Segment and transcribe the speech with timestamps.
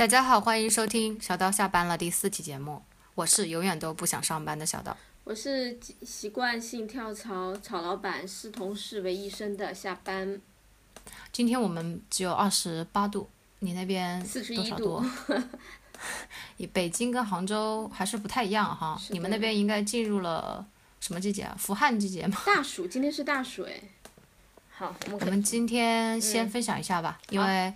[0.00, 2.80] 大家好，欢迎收听小刀下班了第四期节目，
[3.14, 4.96] 我是永远都不想上班的小刀。
[5.24, 10.40] 我是习惯性跳槽炒老板视同事为一生的下班。
[11.30, 15.04] 今天我们只有二十八度，你那边四十多少一度，
[16.72, 20.66] 北京跟杭州还是不太一样哈，你们那边应该进入了
[20.98, 21.54] 什么季节啊？
[21.58, 22.38] 伏旱季节吗？
[22.46, 23.78] 大暑，今天是大暑哎。
[24.70, 27.70] 好，我们我们今天先分享一下吧，因为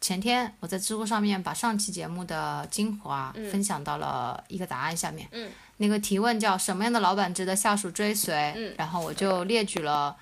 [0.00, 5.50] 前天我在知乎上面把上期节目的精华分享到了一个答案下面，嗯。
[5.76, 8.74] 那个提问叫什么样的老板值得下属追随，嗯？
[8.76, 10.16] 然后我就列举了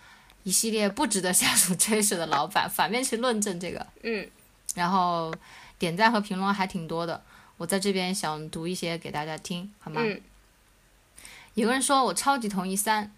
[0.44, 4.28] 一系列不值得下属追随的老板，反面去论证这个，嗯。
[4.74, 5.34] 然后
[5.78, 7.22] 点赞和评论还挺多的，
[7.56, 10.00] 我在这边想读一些给大家听，好吗？
[10.04, 10.20] 嗯
[11.54, 13.12] 有个人说我超级同意三，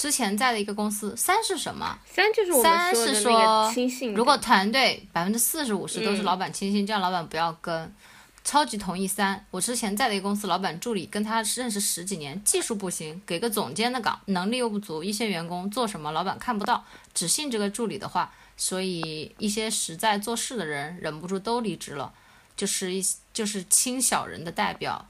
[0.00, 1.98] 之前在的一个公司，三是什么？
[2.10, 7.94] 三就是我们说的那说个亲信，如果团队百分之四十五十都是嗯老板亲信，这样老板不要跟。
[8.42, 22.10] 超级同意三，我之前在的一个公司，老板助理跟他认识十几年，技术不行，给个总监的岗，能力又不足，一线员工做什么老板看不到，只信这个助理的话，所以一些实在做事的人忍不住都离职了，
[22.56, 25.06] 就是一就是轻小人的代表，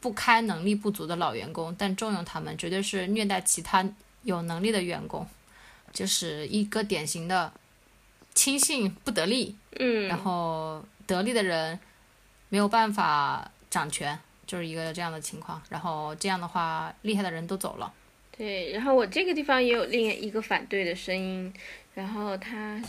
[0.00, 3.86] 不开能力不足的老员工，但重用他们，绝对是虐待其他
[4.22, 5.26] 有能力的员工，
[5.92, 7.52] 就是一个典型的
[8.34, 11.78] 轻信不得力，嗯，然后得力的人
[12.48, 15.60] 没有办法掌权，就是一个这样的情况。
[15.68, 17.92] 然后这样的话，厉害的人都走了。
[18.36, 21.52] 对，然后我这个地方也有另一个反对的声音，
[21.92, 22.82] 然后他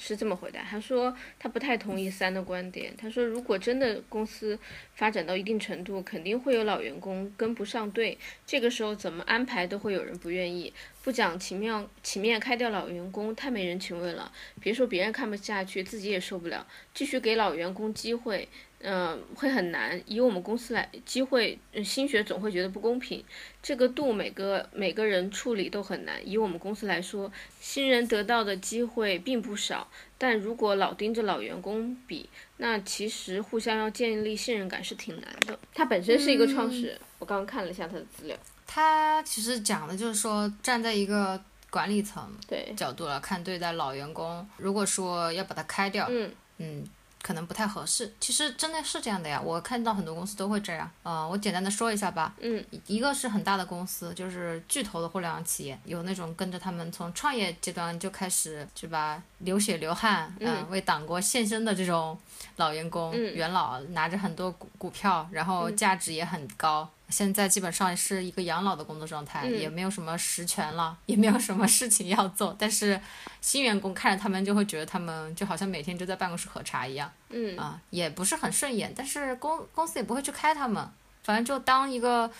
[0.00, 4.58] 是是这么回答，他说他不太同意三的观点，他说如果真的公司
[4.94, 8.16] 发展到一定程度，肯定会有老员工跟不上队，
[8.46, 10.72] 这个时候怎么安排都会有人不愿意，
[11.04, 18.48] 不讲情面，情面开掉老员工太没人情味了，别说别人看不下去，自己也受不了，继续给老员工机会。
[18.82, 20.00] 嗯、会很难。
[20.06, 23.22] 以我们公司来，机会，呃新血总会觉得不公平。
[23.62, 26.16] 这个度每个每个人处理都很难。
[26.26, 27.30] 以我们公司来说，
[27.60, 29.86] 新人得到的机会并不少，
[30.16, 35.58] 但如果老盯着老员工比，那其实互相要建立信任感是挺难的。
[35.74, 38.36] 他本身是一个创始人，我刚刚看了一下他的资料。
[38.66, 46.84] 他其实讲的就是说，站在一个管理层对，角度来看，对待老员工，如果说要把他开掉，嗯嗯，
[47.22, 48.12] 可能不太合适。
[48.20, 50.90] 其实真的是这样的呀，我看到很多公司都会这样。
[51.02, 52.34] 呃，我简单的说一下吧。
[52.40, 59.22] 嗯一个是很大的公司，就是巨头的互联网企业，有那种跟着他们从创业阶段就开始，是吧？
[59.38, 62.18] 流血流汗，嗯为党国献身的这种
[62.56, 66.88] 老员工、嗯元老，拿着很多股股票，然后嗯价值也很高。
[67.10, 72.54] 现在基本上是一个养老的工作状态，嗯也没有什么实权了，也没有什么事情要做。
[72.58, 73.00] 但是
[73.40, 77.10] 新员工看着他们就会觉得他们就好像每天就在办公室喝茶一样。
[77.30, 80.88] 嗯啊，也不是很顺眼，但是公公司也不会去开他们，
[81.22, 82.30] 反正就当一个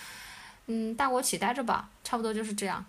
[0.67, 2.85] 嗯大国企待着吧，差不多就是这样。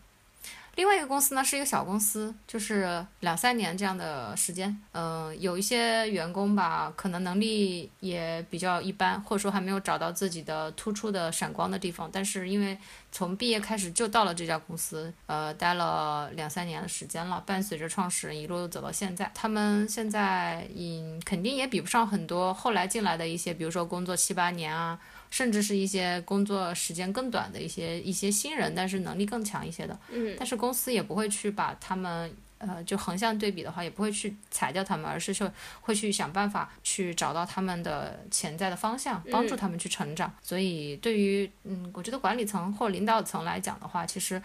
[0.76, 12.78] 另外一个公司呢是一个小公司，就是两三年这样的时间，嗯、有一些员工吧，可能能力也比较一般，或者说还没有找到自己的突出的闪光的地方，但是因为
[13.12, 24.98] 从毕业开始就到了这家公司，呃，待了两三年的时间了，伴随着创始人一路走到现在，他们现在嗯肯定也比不上很多后来进来的一些，比如说工作七八年啊，
[25.32, 32.32] 甚至是一些工作时间更短的一些一些新人，但是能力更强一些的，嗯但是公司也不会去把他们。
[32.64, 35.52] 呃，就横向对比的话，也不会去裁掉他们，而是说
[35.82, 40.32] 会去想办法去找到他们的潜在的方向，帮助他们去成长。
[40.44, 44.40] 所以，对于嗯，我觉得管理层或领导层来讲的话，其实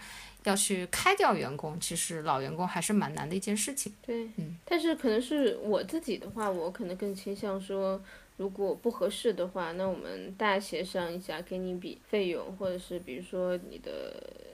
[0.45, 3.93] 要去开掉员工，其实老员工还是蛮难的一件事情。
[4.03, 8.01] 对，嗯但是可能是我自己的话，我可能更倾向说，
[8.37, 14.13] 如果不合适的话，那我们大家协商一下，给你一笔费用，或者是比如说你的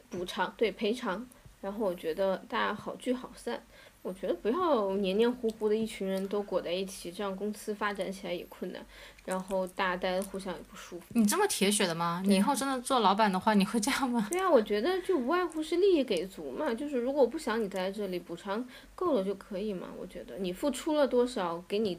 [0.10, 1.28] 补偿，对赔偿，
[1.62, 3.62] 然后我觉得大家好聚好散。
[4.04, 8.86] 我觉得不要黏黏糊糊的一群人都裹在一起，这样公司发展起来也困难，
[9.24, 11.06] 然后大家待着互相也不舒服。
[11.10, 12.22] 你这么铁血的吗？
[12.26, 14.28] 你以后真的做老板的话，你会这样吗？
[14.30, 19.88] 对啊，我觉得就无外乎是利益给足嘛，就是如果不想你待在这里，补偿够了就可以嘛。
[19.98, 21.98] 我觉得你付出了多少，给你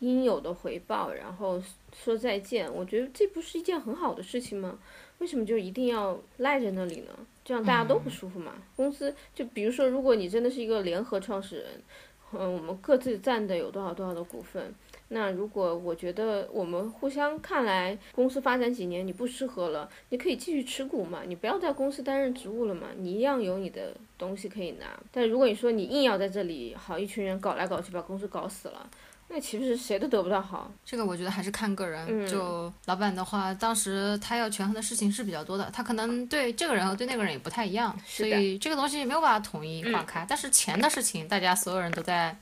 [0.00, 1.62] 应有的回报，然后
[1.96, 4.76] 说再见，我觉得这不是一件很好的事情吗？
[5.18, 7.10] 为什么就一定要赖在那里呢？
[7.44, 8.54] 这样大家都不舒服嘛。
[8.74, 11.66] 公司就比如说，如果你真的是一个联合创始人，
[12.32, 14.74] 嗯，我们各自占的有多少多少的股份，
[15.08, 24.98] 那如果我觉得我们互相看来公司发展几年你不适合了，你可以继续持股嘛，你不要在公司担任职务了嘛，你一样有你的东西可以拿。
[25.12, 28.90] 但如果你说你硬要在这里，好一群人搞来搞去把公司搞死了，
[29.28, 30.70] 那岂不是谁都得不到好？
[30.84, 32.06] 这个我觉得还是看个人。
[32.08, 40.24] 嗯就老板的话，当时他要权衡的事情是比较多的，他可能对这个人和对那个人也不太一样，所以这个东西没有办法统一划开。
[40.28, 42.36] 但是钱的事情，大家所有人都在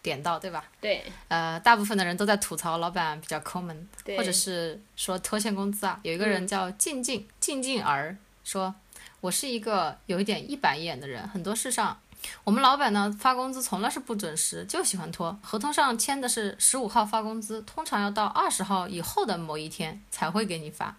[0.00, 0.64] 点到，对吧？
[0.80, 6.00] 对呃，大部分的人都在吐槽老板比较抠门，或者是说拖欠工资啊。
[6.02, 8.74] 有一个人嗯叫静静静静儿说，
[9.20, 11.98] 我是一个有一点一板一眼的人，很多事上。
[12.44, 15.38] 我们老板呢发工资从来是不准时，就喜欢拖。
[15.42, 20.96] 合同上签的是十五号发工资，通常要到二十号以后的某一天才会给你发。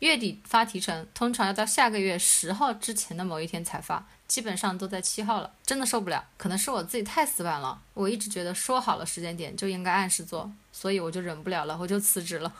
[0.00, 5.50] 月底发提成，通常要到下个月十号之前的某一天才发，基本上都在七号了。
[5.66, 7.80] 真的受不了，可能是我自己太死板了。
[7.94, 12.52] 我一直觉得说好了时间点就应该按时做，所以我就忍不了了，我就辞职了。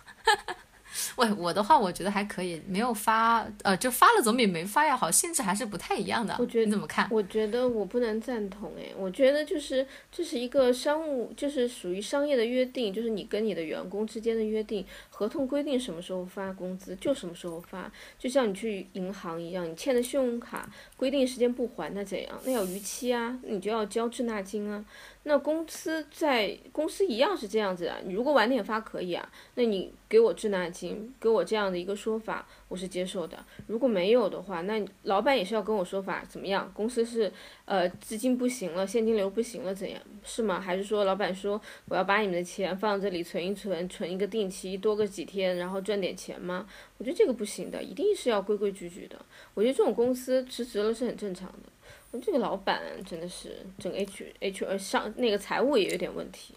[1.16, 6.36] 喂，我的话我觉得还可以，没有发，呃，就发了总比没发要好，性质还是不太一样的。
[6.38, 7.08] 我觉得你怎么看？
[7.10, 14.84] 我觉得我不能赞同哎，我觉得就是这是一个商务，就是属于商业的约定，就是你跟你的员工之间的约定，
[15.18, 22.40] 合同规定什么时候发工资就什么时候发，就像你去银行一样，你欠的信用卡规定时间不还，那怎样？
[22.44, 24.84] 那要逾期啊，你就要交滞纳金啊。
[25.24, 33.36] 那公司在公司一样是这样子的，你如果晚点发可以啊，那你给我滞纳金，给我这样的一个说法，我是接受的。
[33.66, 36.70] 如果没有的话，那老板也是要跟我说法，怎么样？
[36.72, 37.30] 公司是
[37.66, 40.00] 呃资金不行了，现金流不行了，怎样？
[40.22, 40.58] 是吗？
[40.60, 46.66] 还是说老板说我要把你们的钱放这里存一存，存一个定期，多个几天，然后赚点钱吗？
[46.98, 49.18] 我觉得这个不行的，一定是要规规矩矩的。
[49.54, 51.68] 我觉得这种公司辞职了是很正常的。
[52.10, 56.54] 我这个老板真的是整个 H H 呃上那个财务也有点问题，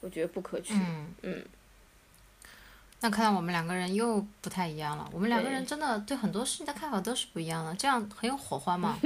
[0.00, 0.74] 我觉得不可取。
[0.74, 1.44] 嗯嗯
[3.00, 5.10] 那看来我们两个人又不太一样了。
[5.12, 8.96] 我们两个人真的对很多事情的看法都是不一样的，这样很有火花嘛。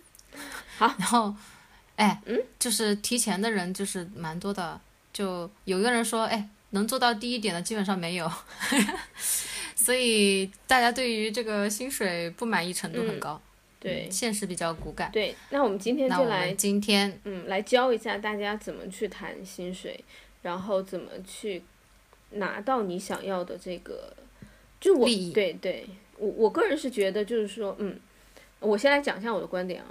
[0.78, 1.34] 好，然后，
[1.96, 4.80] 哎，嗯就是提前的人就是蛮多的，
[5.12, 8.30] 就有一个人说，哎，能做到第一点的基本上没有，
[9.74, 13.40] 所以大家对于这个薪水不满意程度很高。
[13.80, 15.08] 对嗯现实比较骨感。
[15.12, 20.04] 对，那我们今天就来今天嗯，来教一下大家怎么去谈薪水，
[20.42, 21.62] 然后怎么去
[22.30, 24.12] 拿到你想要的这个，
[24.80, 25.86] 就我对对，
[26.16, 27.96] 我我个人是觉得就是说，嗯，
[28.58, 29.86] 我先来讲一下我的观点啊。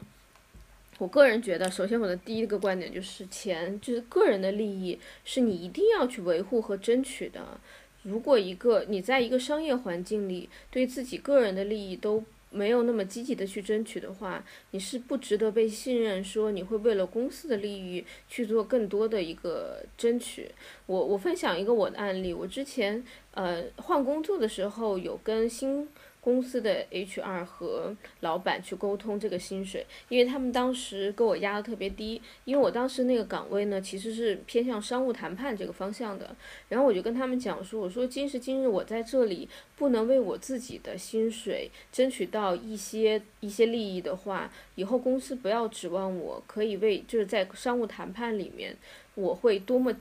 [0.97, 7.59] 我个人觉得，首先我的第一个观点就是钱，就是个人的利益是你一定要去维护和争取的。
[8.03, 20.49] 如果一个你在一个商业环境里，对自己个人的利益都没有那么积极的去争取的话，你是不值得被信任，说你会为了公司的利益去做更多的一个争取。
[20.85, 25.87] 我我分享一个我的案例，我之前呃换工作的时候有跟新
[26.27, 36.35] 公司的 HR 和老板去沟通这个薪水，因为他们当时给我压的特别低，因为我当时那个岗位呢其实是偏向商务谈判这个方向的，
[36.67, 39.47] 然后我就跟他们讲说，我说今时今日我在这里
[39.77, 48.75] 不能为我自己的薪水争取到一些一些利益的话，以后公司不要指望我可以为就是在商务谈判里面，
[49.15, 49.95] 我会多么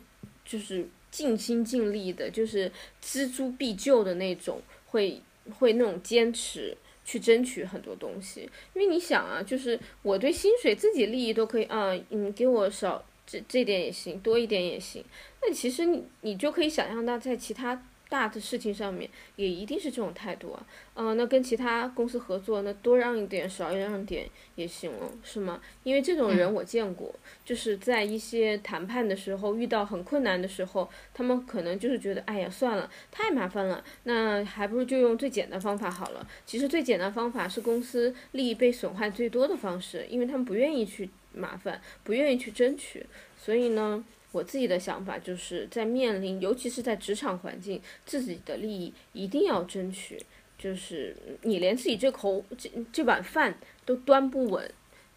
[0.44, 2.68] 就是尽心尽力的，就是
[3.00, 5.22] 锱铢必就的那种，会
[5.58, 6.76] 会那种坚持。
[7.08, 15.04] 去争取很多东西，因为你想啊，就是我对薪水自己利益都可以啊，你给我少这这点也行，多一点也行。
[15.40, 20.66] 那其实你你就可以想象到，在其他大的事情上面，也一定是这种态度啊。
[20.94, 25.60] 嗯、那跟其他公司合作，那多让一点，少让一点也行了，是吗？
[25.82, 36.26] 因为这种人我见过，就是在一些谈判的时候遇到很困难的时候，他们可能就是觉得，哎呀，算了，太麻烦了，那还不如就用最简单方法好了。
[36.46, 43.04] 其实最简单方法是公司利益被损害最多的方式，因为他们不愿意去麻烦，不愿意去争取，
[43.36, 44.04] 所以呢。
[44.36, 50.20] 我自己的想法就是在面临，尤其是在职场环境，自己的利益一定要争取。
[50.58, 54.70] 就是你连自己这口这这碗饭都端不稳，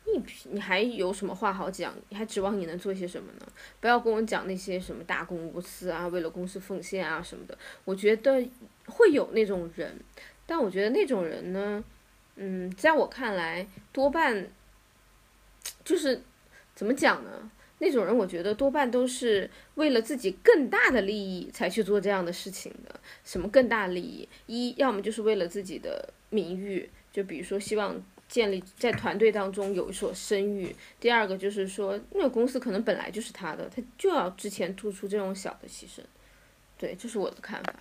[0.06, 1.94] 你你还有什么话好讲？
[2.10, 3.48] 你还指望你能做些什么呢？
[3.82, 7.58] 不要跟我讲那些什么大公无私啊，为了公司奉献啊什么的。
[7.86, 8.46] 我觉得
[8.88, 10.00] 会有那种人，
[10.46, 11.84] 但我觉得那种人呢，
[12.36, 14.48] 嗯，在我看来，多半
[15.86, 16.22] 就是
[16.76, 17.50] 怎么讲呢？
[17.80, 23.00] 那种人，我觉得多半都是为了自己更大的利益才去做这样的事情的。
[23.24, 24.28] 什么更大利益？
[24.48, 27.96] 一，要么就是为了自己的名誉，就比如说希望
[28.28, 30.68] 建立在团队当中有所声誉；
[31.00, 36.02] 第二个就是说，那个公司可能本来就是他的，他就要之前做出这种小的牺牲。
[36.78, 37.74] 对，这是我的看法。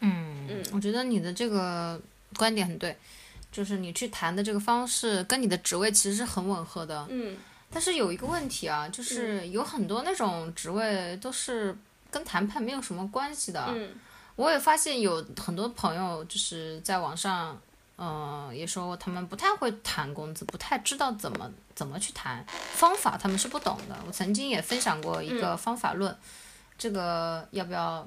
[0.00, 2.00] 嗯，我觉得你的这个
[2.36, 2.96] 观点很对，
[3.52, 7.06] 就是你去谈的这个方式跟你的职位其实是很吻合的。
[7.10, 7.36] 嗯
[7.70, 11.76] 但是有一个问题啊，就是有很多那种职位都是
[12.10, 13.64] 跟谈判没有什么关系的。
[13.68, 13.94] 嗯
[14.36, 17.58] 我也发现有很多朋友就是在网上，
[17.96, 22.44] 嗯、也说他们不太会谈工资，不太知道怎么怎么去谈
[22.74, 23.96] 方法，他们是不懂的。
[24.06, 26.14] 我曾经也分享过一个方法论，
[26.76, 28.06] 这个要不要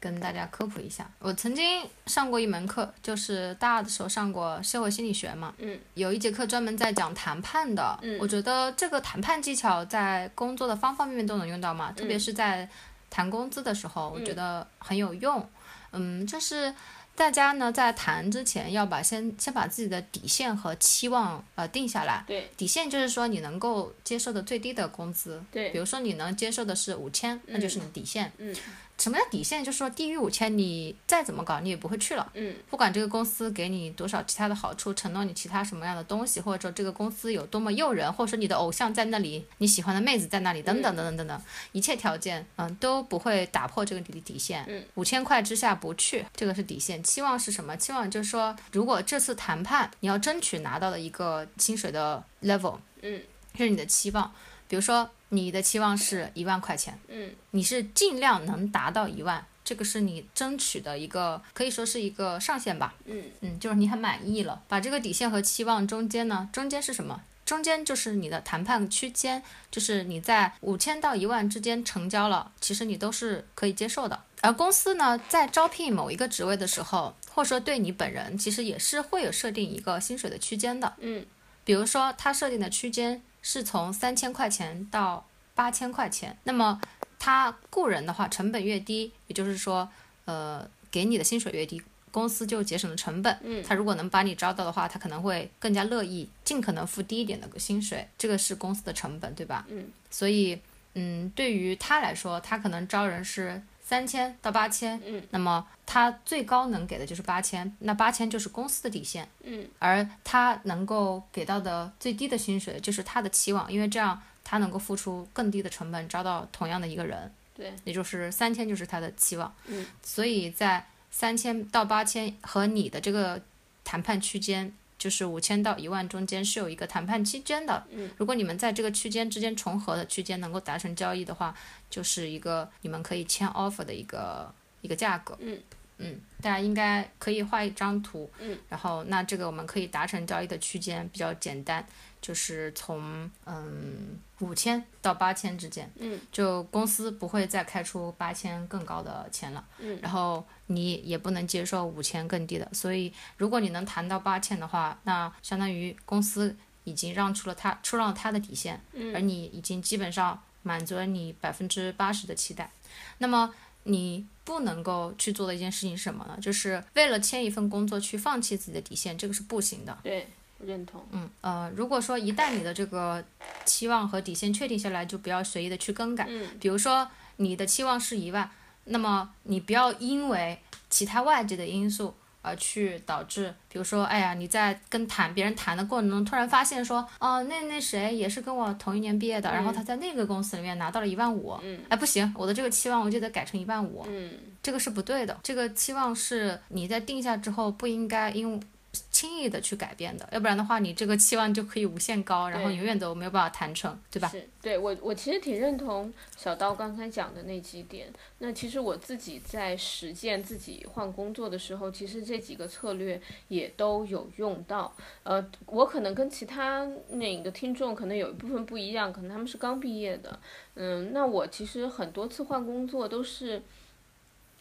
[0.00, 1.08] 跟大家科普一下？
[1.18, 12.66] 我曾经上过一门课，就是大二的时候上过社会心理学嘛，嗯，有一节课专门在讲谈判的，嗯我觉得这个谈判技巧在工作的方方面面都能用到嘛，特别是在
[13.10, 15.46] 谈工资的时候，我觉得很有用。
[15.92, 16.74] 嗯，就是
[17.16, 22.24] 大家呢在谈之前要把先先把自己的底线和期望呃定下来。
[22.26, 28.32] 对底线就是说你能够接受的最低的工资，对比如说你能接受的是五千，那就是你底线。
[28.38, 28.54] 嗯
[29.00, 29.64] 什么叫底线？
[29.64, 32.30] 就是说低于五千，你再怎么搞你也不会去了。
[32.34, 41.42] 嗯不管这个公司给你多少其他的好处，承诺你其他什么样的东西，或者说这个公司有多么诱人，或者说你的偶像在那里，你喜欢的妹子在那里，等等等等等等，
[41.72, 44.64] 一切条件，嗯，都不会打破这个底底线。
[44.68, 47.02] 嗯，五千块之下不去，这个是底线。
[47.02, 47.76] 期望是什么？
[47.76, 53.22] 期望就是说，如果这次谈判你要争取拿到的一个薪水的 level，嗯
[53.56, 54.30] 这是你的期望。
[54.68, 62.94] 比如说你的期望是一万块钱，嗯你是尽量能达到一万，这个是你争取的一个，可以说是一个上限吧。
[63.06, 64.62] 嗯嗯，就是你很满意了。
[64.68, 67.22] 把这个底线和期望中间呢，中间是什么？
[67.44, 74.22] 中间就是你的谈判区间，就是你在五千到一万之间成交了，其实你都是可以接受的。
[74.40, 80.92] 而公司呢，在招聘某一个职位的时候，或者说对你本人，其实也是会有设定一个薪水的区间的。
[80.98, 81.24] 嗯
[81.62, 86.80] 比如说，他设定的区间是从三千块钱到八千块钱，那么
[87.18, 89.88] 他雇人的话，成本越低，也就是说，
[90.24, 93.38] 呃，给你的薪水越低，公司就节省了成本。
[93.42, 99.66] 嗯他如果能把你招到的话，他可能会更加乐意，尽可能付低一点的薪水，这个是公司的成本，对吧？
[99.68, 100.60] 嗯所以，
[100.94, 109.28] 嗯，对于他来说，他可能招人是三千到八千，嗯那么他最高能给的就是八千，那八千就是公司的底线。
[109.42, 119.52] 嗯而他能够给到的最低的薪水就是他的期望，因为这样他能够付出更低的成本招到同样的一个人，对，也就是三千就是他的期望。
[119.66, 123.42] 嗯，所以在三千到八千和你的这个
[123.82, 127.82] 谈判区间，就是五千到一万中间是有一个谈判期间的。
[127.90, 131.54] 嗯，如果你们在这个区间之间重合的区间能够达成交易的话，
[131.88, 135.36] 就是一个你们可以签 offer 的一个一个价格。
[135.40, 135.58] 嗯
[136.02, 141.86] 嗯，大家应该可以画一张图，嗯，然后那这个我们可以达成交易的区间比较简单，
[142.20, 162.70] 就是从嗯五千到八千之间，嗯，就公司不会再开出八千更高的钱了，嗯，然后你也不能接受五千更低的，所以如果你能谈到八千的话，那相当于公司已经让出了他出让了他的底线，嗯而你已经基本上满足了你百分之八十的期待，
[163.18, 163.54] 那么。
[163.84, 166.36] 你不能够去做的一件事情是什么呢？
[166.38, 169.98] 就是为了签一份工作去放弃自己的底线，这个是不行的。
[170.02, 170.28] 对，
[170.64, 171.04] 认同。
[171.12, 173.22] 嗯呃，如果说一旦你的这个
[173.64, 176.26] 期望和底线确定下来，就不要随意的去更改。
[176.28, 178.50] 嗯比如说你的期望是一万，
[178.84, 195.38] 那么你不要因为其他外界的因素而去导致，比如说，哎呀，你在跟谈别人谈的过程中，突然发现说，哦，那那谁也是跟我同一年毕业的，然后他在那个公司里面拿到了一万五，嗯哎，不行，我的这个期望我就得改成一万五，嗯这个是不对的。
[195.42, 198.62] 这个期望是你在定下之后不应该因
[199.10, 204.28] 轻易的去改变的，要不然的话，你这个期望就可以无限高，然后永远都没有办法谈成，对吧？
[204.28, 208.12] 是对我，我其实挺认同小刀刚才讲的那几点。
[208.38, 214.92] 那其实我自己在实践自己换工作的时候，其实这几个策略也都有用到。
[215.22, 220.38] 呃，我可能跟其他那个听众可能有一部分不一样，可能他们是刚毕业的。
[220.74, 223.62] 嗯，那我其实很多次换工作都是。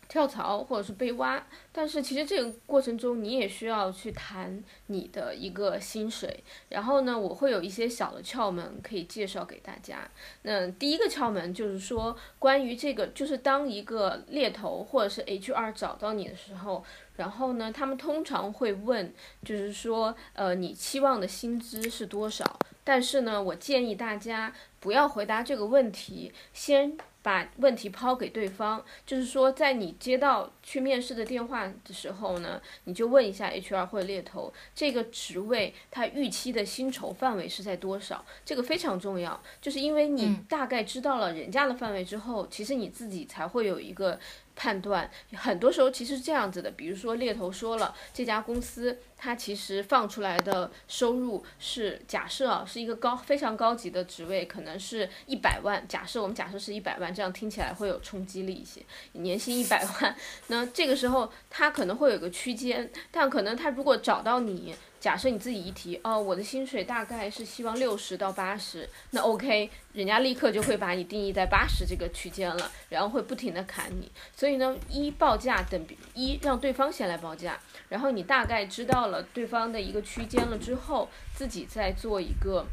[0.09, 10.09] 跳槽或者是被挖，但是其实这个过程中你也需要去谈你的一个薪水，然后呢，我会有一些小的窍门可以介绍给大家。
[10.41, 16.83] 那第一个窍门就是说，关于这个，就是当一个猎头或者是 HR 找到你的时候，
[17.15, 19.13] 然后呢，他们通常会问，
[19.45, 22.57] 就是说，呃，你期望的薪资是多少？
[22.83, 26.97] 但是呢，我建议大家不要回答这个问题，先。
[27.21, 38.23] 把问题抛给对方，就是说，在你接到去面试的电话的时候呢，你就问一下 HR 或者猎头，这个职位他预期的薪酬范围是在多少？
[38.45, 44.17] 这个非常重要，就是因为你大概知道了人家的范围之后，其实你自己才会有一个
[44.59, 46.69] 判断，很多时候其实是这样子的。
[46.71, 55.81] 比如说猎头说了，这家公司它其实放出来的收入是假设啊，是一个高非常高级的职位，可能是一百万。
[55.87, 58.81] 假设我们假设是一百万，这样听起来会有冲击力一些。
[59.13, 60.13] 年薪一百万，
[60.47, 64.75] 那这个时候他可能会有个区间，但可能他如果找到你。
[64.99, 74.11] 假设你自己一提哦，我的薪水大概是希望六十到八十，那 OK，人家立刻就会把你定义在八十这个区间了，然后会不停的砍你。
[74.35, 82.65] 所以呢，一报价等一让对方先来报价，然后你大概知道了对方的一个区间了之后，自己再做一个。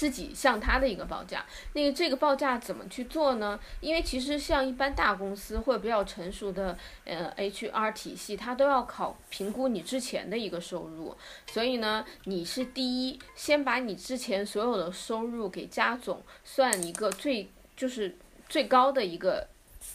[0.00, 3.60] 自己向他的一个报价，那个这个报价怎么去做呢？
[3.80, 11.14] 因为其实像一般大公司或者比较成熟的呃 HR 体系，它都要考评估你之前的一个收入，
[11.48, 18.16] 所以呢，你是第一先把你之前所有的收入给加总，算一个最就是
[18.48, 19.46] 最高的一个。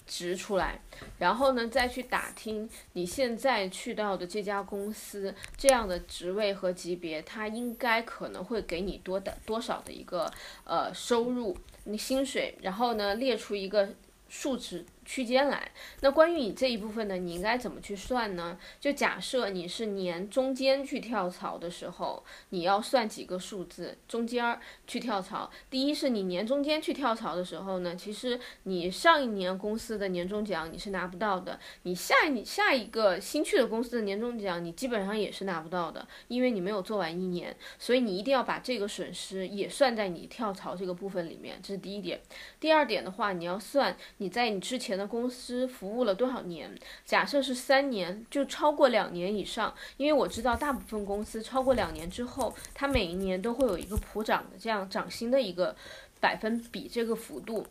[0.07, 0.79] 值出来，
[1.17, 10.31] 然后呢，再去打听你现在去到的这家公司这样的职位和级别，它应该可能会给你多的多少的一个
[10.63, 13.89] 呃收入，你薪水，然后呢列出一个
[14.29, 14.85] 数值。
[15.05, 15.71] 区间来，
[16.01, 18.57] 那关于你这一部分呢，你应该怎么去算呢？
[18.79, 25.51] 就假设你是年中间去跳槽的时候，你要算几个数字，中间儿去跳槽。
[25.69, 42.19] 第一是你年中间去跳槽的时候呢，其实你上一年公司的年终奖你是拿不到的，你下一下一个新去的公司的年终奖你基本上也是拿不到的，因为你没有做完一年，所以你一定要把这个损失也算在你跳槽这个部分里面，这是第一点。
[42.59, 44.94] 第二点的话，你要算你在你之前。
[44.97, 46.73] 的公司服务了多少年？
[47.05, 49.73] 假设是三年，就超过两年以上。
[49.97, 55.75] 因为我知道大部分公司超过两年之后，它每一年都会有一个普涨的这样涨薪的一个
[56.19, 57.65] 百分比这个幅度。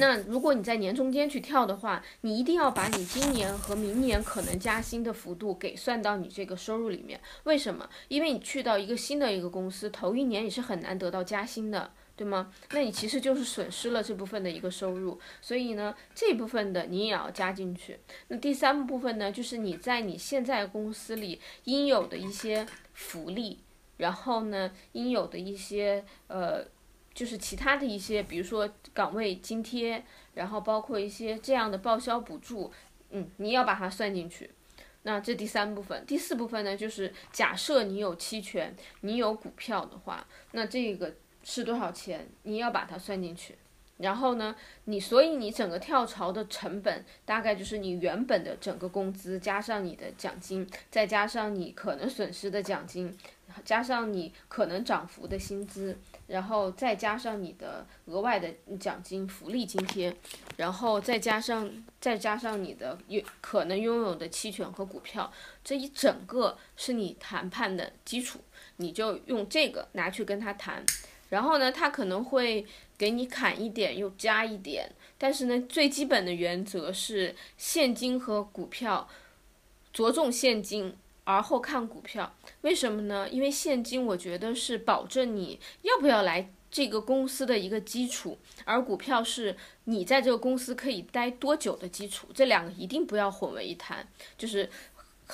[0.00, 7.20] 那如果你在年中间去跳的话，你一定要把你今年和明年可能加薪的幅度给算到你这个收入里面。
[7.42, 7.86] 为什么？
[8.08, 11.90] 因为你去到一个新的一个公司，头一年你是很难得到加薪的。
[12.16, 12.52] 对吗？
[12.70, 17.98] 那你其实就是损失了这部分的一个收入，所以呢，这部分的你也要加进去。
[18.28, 23.58] 那第三部分呢，就是你在你现在公司里应有的一些福利，
[23.96, 26.64] 然后呢，应有的一些呃，
[27.12, 32.72] 就是其他的一些，比如说岗位津贴，然后包括一些这样的报销补助，
[33.10, 34.50] 嗯，你要把它算进去。
[35.02, 41.12] 那这第三部分，第四部分呢，就是假设你有期权，你有股票的话，那这个。
[41.44, 42.26] 是多少钱？
[42.42, 43.56] 你要把它算进去，
[43.98, 53.16] 然后呢，你所以你整个跳槽的成本大概就是你原本的整个工资加上你的奖金，再加上你可能损失的奖金，
[53.64, 60.16] 加上你可能涨幅的薪资，然后再加上你的额外的奖金、福利津贴，
[60.56, 65.30] 然后再加上再加上你的有可能拥有的期权和股票，
[65.62, 68.40] 这一整个是你谈判的基础，
[68.78, 70.84] 你就用这个拿去跟他谈。
[71.34, 72.64] 然后呢，他可能会
[72.96, 74.88] 给你砍一点，又加一点。
[75.18, 79.08] 但是呢，最基本的原则是现金和股票，
[79.92, 80.94] 着重现金，
[81.24, 82.36] 而后看股票。
[82.60, 83.28] 为什么呢？
[83.28, 92.28] 因为现金我觉得是保证你要不要来这个公司的一个基础，而股票是你在这个公司可以待多久的基础。
[92.32, 94.06] 这两个一定不要混为一谈，
[94.38, 94.70] 就是。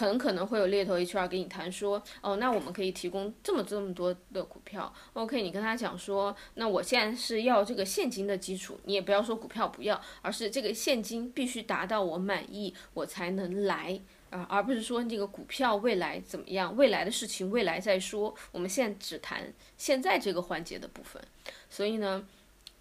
[0.01, 21.23] 很可能会有猎头 HR 给你谈说，哦，那我们可以提供这么这么多的股票，OK，你跟他讲说，那我现在是要这个现金的基础，你也不要说股票不要，而是这个现金必须达到我满意，我才能来啊，而不是说这个股票未来怎么样，未来的事情未来再说，我们现在只谈现在这个环节的部分，
[21.69, 22.27] 所以呢，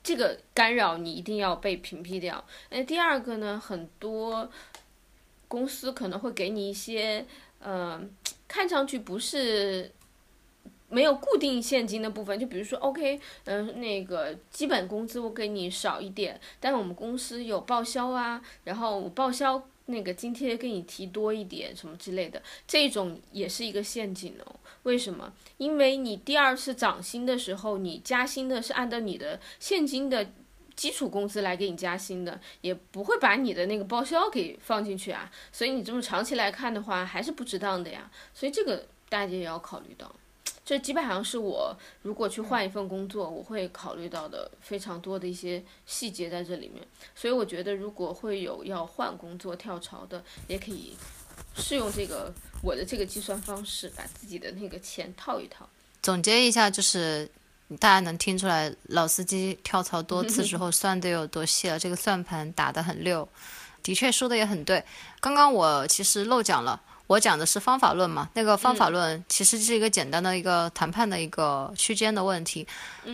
[0.02, 2.46] 这个干扰你一定要被屏蔽掉。
[2.70, 4.50] 那第二个呢，很多。
[5.50, 7.26] 公司可能会给你一些，
[7.60, 8.02] 呃，
[8.48, 9.92] 看上去不是
[10.90, 24.56] 没有固定现金的部分，就比如说，OK，嗯，那个基本工资我给你少一点，但我们公司有报销啊，然后我报销那个津贴给你提多一点什么之类的，这种也是一个陷阱哦。
[24.84, 25.34] 为什么？
[25.58, 30.30] 因为你第二次涨薪的时候，你加薪的是按照你的现金的。
[30.80, 38.10] 基础工资来给你加薪的，也不会把你的那个报销给放进去啊，所以你这么长期来看的话，还是不值当的呀。
[38.34, 40.10] 所以这个大家也要考虑到，
[40.64, 46.82] 这基本上是我如果去换一份工作，我会考虑到的非常多的一些细节在这里面。
[47.14, 50.96] 所以我觉得，如果会有要换工作跳槽的，也可以
[51.58, 55.68] 试用这个我的这个计算方式，把自己的那个钱套一套。
[56.02, 57.30] 总结一下就是。
[57.78, 61.78] 大家能听出来，老司机跳槽多次 之后算得有多细了？
[61.78, 63.28] 这个算盘打得很溜，
[63.84, 64.84] 的确说的也很对。
[65.20, 72.68] 刚刚我其实漏讲了，我讲的是方法论嘛，那个方法论其实是一个简单的一个谈判的一个区间的问题。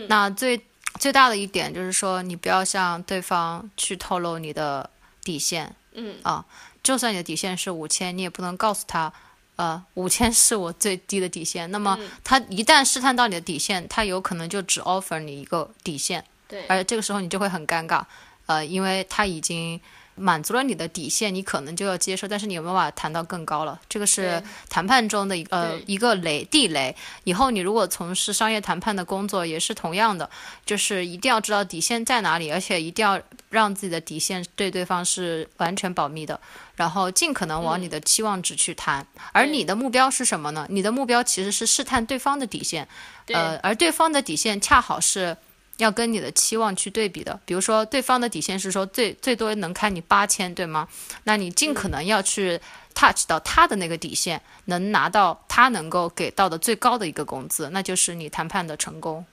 [0.08, 0.60] 那最
[0.98, 4.88] 最大的一点就是说，你不要向对方去透露你的
[5.22, 5.74] 底线。
[5.98, 6.44] 嗯啊，
[6.82, 9.10] 就算你的底线是五千，你也不能告诉他，
[9.56, 11.70] 呃，五千是我最低的底线。
[11.70, 16.24] 那么他一旦试探到你的底线，他有可能就只 offer 你一个底线。
[16.46, 18.04] 对，而这个时候你就会很尴尬，
[18.46, 19.80] 呃，因为他已经
[20.16, 23.78] 满足了你的底线，你可能就要接受，但是你有没有办法谈到更高了？
[23.88, 26.94] 这个是谈判中的一呃一个雷地雷。
[27.24, 30.28] 以后你如果从事商业谈判的工作，也是同样的，
[30.64, 36.40] 就是一定要知道底线在哪里，而且一定要让自己的底线对对方是完全保密的，
[36.74, 39.06] 然后尽可能往你的期望值去谈。
[39.32, 40.66] 而你的目标是什么呢？
[40.70, 42.88] 你的目标其实是试探对方的底线，
[43.28, 45.36] 呃，而对方的底线恰好是。
[45.78, 50.88] 要跟你的期望去对比的，比如说对方的底线是说最最多能开你八千，对吗？
[51.24, 52.60] 那你尽可能要去
[52.94, 59.24] touch 到他的那个底线，能拿到他能够给到的最高的一个工资，那就是你谈判的成功。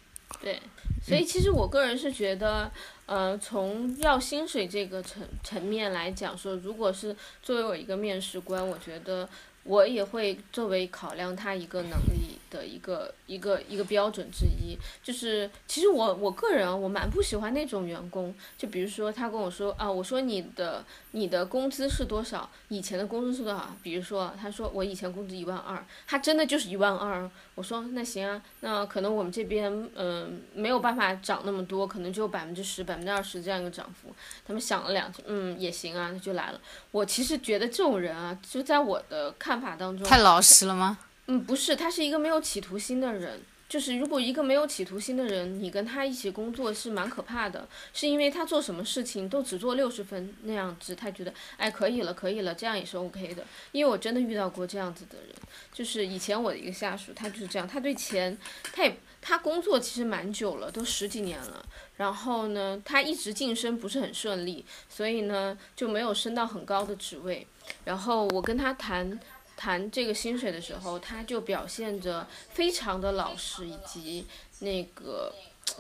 [0.41, 0.62] 对，
[1.01, 2.69] 所以其实我个人是觉得，
[3.06, 9.27] 呃，从要薪水这个层层面来讲，说如果是作为我一个面试官，我觉得。
[9.63, 20.84] 我也会作为考量他一个能力的一个一个一个标准之一，就是其实我我个人，我蛮不喜欢那种员工，就比如说他跟我说啊，我说你的
[21.15, 22.49] 你的工资是多少？
[22.69, 23.76] 以前的工资是多少？
[23.84, 27.30] 比如说他说我以前工资一万二，他真的就是一万二。
[27.54, 34.13] 我说那行啊，那可能我们这边嗯没有办法涨那么多，可能就百分之十、百分之二十这样一个涨幅。
[34.45, 36.60] 他们想了两句，嗯也行啊，那就来了。
[36.89, 40.97] 我其实觉得这种人啊，就在我的看法当中，太老实了吗？
[41.28, 43.39] 嗯，不是，他是一个没有企图心的人。
[43.74, 53.44] 就是如果一个没有企图心的人，你跟他一起工作是蛮可怕的，是因为他做什么事情都只做六十分那样子，他觉得哎可以了，可以了，这样也是 OK 的。
[53.72, 55.30] 因为我真的遇到过这样子的人，
[55.74, 58.38] 就是以前我的一个下属，他就是这样，他对钱，
[58.72, 61.66] 他也他工作其实蛮久了，都十几年了。
[61.98, 67.48] 然后呢，他一直晋升不是很顺利，所以呢就没有升到很高的职位。
[67.86, 69.20] 然后我跟他谈。
[69.56, 74.26] 谈这个薪水的时候，他就表现着非常的老实，以及
[74.60, 75.34] 那个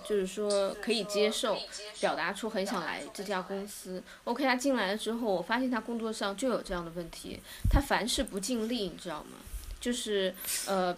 [0.05, 1.57] 就是说可以接受，
[1.99, 4.01] 表达出很想来这家公司。
[4.23, 9.37] OK，他进来了之后，我发现他工作上就有这样的问题，他凡事不尽力，你知道吗？
[9.79, 10.33] 就是
[10.65, 10.95] 呃，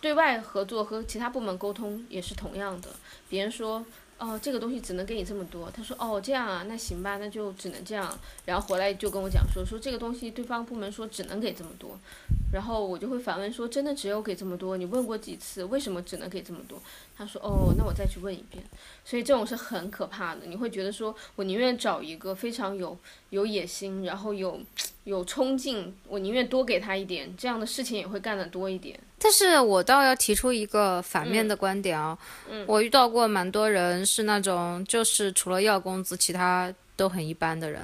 [0.00, 2.90] 对外合作和其他部门沟通也是同样的，
[3.28, 3.84] 别人说。
[4.20, 5.70] 哦，这个东西只能给你这么多。
[5.70, 8.16] 他说，哦，这样啊，那行吧，那就只能这样。
[8.44, 11.98] 然后回来就跟我讲说，说这个东西对方部门说只能给这么多。
[12.52, 14.76] 然后我就会反问说，真的只有给这么多？
[14.76, 15.64] 你问过几次？
[15.64, 16.78] 为什么只能给这么多？
[17.20, 18.64] 他说，哦，那我再去问一遍。
[19.04, 20.46] 所以这种是很可怕的。
[20.46, 22.96] 你会觉得说我宁愿找一个非常有
[23.28, 24.58] 有野心，然后有
[25.04, 28.98] 有冲劲，我宁愿多给他一点，这样的事情也会干得多一点。
[29.18, 32.16] 但是我倒要提出一个反面的观点啊，
[32.66, 37.80] 我遇到过蛮多人是那种就是除了要工资，其他都很一般的人，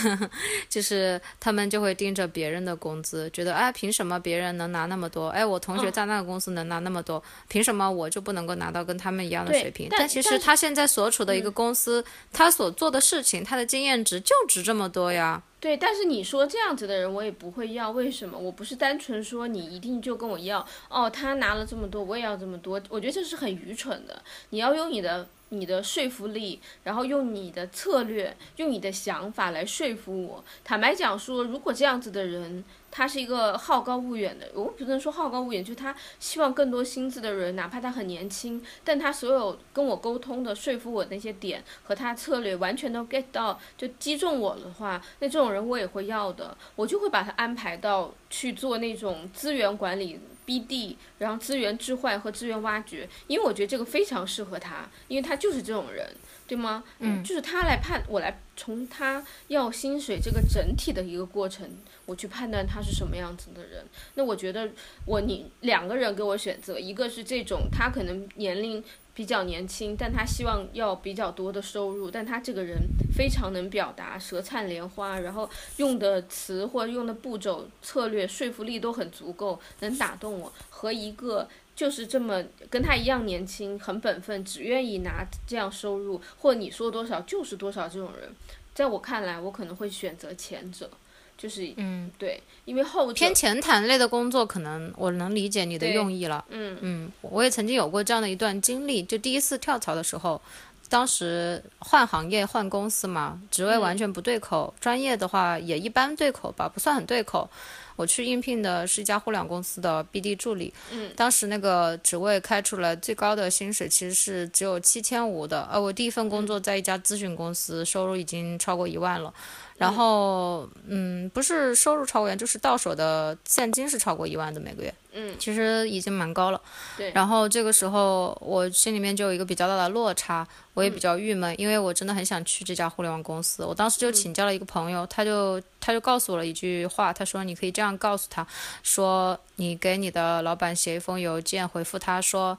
[0.70, 5.28] 就是他们就会盯着别人的工资，觉得哎凭什么别人能拿那么多？
[5.28, 9.88] 哎我同学在那个公司能拿那么多，凭什么我就不能够拿到跟他们一样的水平？
[9.90, 15.42] 但其实他现在所处的一个公司，他所做的事情，他的经验值就值这么多呀。
[15.60, 17.90] 对，但是你说这样子的人，我也不会要。
[17.90, 18.38] 为什么？
[18.38, 22.80] 我不是单纯说你一定就跟我要哦，他拿了这么多，我也要这么多。
[22.88, 24.22] 我觉得这是很愚蠢的。
[24.50, 30.44] 你要用你的你的说服力，然后用你的策略，用你的想法来说服我。
[30.64, 32.64] 坦白讲说，如果这样子的人。
[32.90, 56.08] 他是一个好高骛远的，我不能说好高骛远，就是他希望更多薪资的人，哪怕他很年轻，但他所有跟我沟通的、说服我那些点和他策略完全都 get 到，就击中我的话，那这种人我也会要的，我就会把他安排到去做那种资源管理、BD，然后资源置换和资源挖掘，因为我觉得这个非常适合他，因为他就是这种人。
[56.48, 56.82] 对吗？
[57.00, 61.68] 嗯，就是他来判，我来从他要薪水这个整体的一个过程，
[62.08, 63.84] 我去判断他是什么样子的人。
[64.14, 64.66] 那我觉得，
[65.04, 72.78] 我你两个人给我选择，一个是这种他可能年龄比较年轻，但他希望要比较多的收入，但他这个人
[73.14, 80.50] 非常能表达，舌灿莲花，然后用的词或用的步骤策略说服力都很足够，能打动我。
[80.70, 81.46] 和一个。
[81.78, 88.28] 就是这么跟他一样年轻，很本分，只愿意拿这样收入，或你说多少就是多少这种人，
[88.74, 90.90] 在我看来，我可能会选择前者，
[91.38, 100.42] 就是嗯，对，因为后偏前台类的工作，可能我能理解你的用意了，嗯嗯，我也曾经有过这样的一段经历，就第一次跳槽的时候。
[100.90, 107.46] 当时换行业换公司嘛，职位完全不对口，专业的话也一般对口吧，不算很对口。
[107.94, 119.34] 我去应聘的是一家互联网公司的 BD 助理，嗯，当时那个职位开出来最高的薪水其实是只有七千五的，呃，我第一份工作在一家咨询公司，收入已经超过一万了。
[119.78, 124.92] 然后，嗯，不是收入超过万，就是到手的现金是超过一万的每个月。
[125.12, 126.60] 嗯，其实已经蛮高了。
[126.96, 127.12] 对。
[127.12, 133.64] 然后这个时候，我心里面就有一个比较大的落差，我也比较郁闷，因为我真的很想去这家互联网公司。
[133.64, 138.44] 我当时就请教了一个朋友，他就他就告诉我了一句话，他说：“你可以这样告诉他，
[138.82, 142.58] 说你给你的老板写一封邮件，回复他说，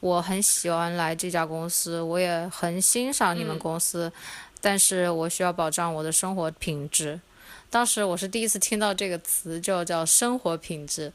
[0.00, 4.12] 我很喜欢来这家公司，我也很欣赏你们公司。”
[4.60, 7.20] 但是我需要保障我的生活品质。
[7.70, 11.12] 当时我是第一次听到这个词，就叫生活品质。